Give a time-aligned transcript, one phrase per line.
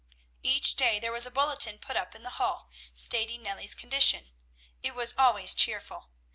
[0.41, 4.31] Each day there was a bulletin put up in the hall, stating Nellie's condition.
[4.81, 6.09] It was always cheerful.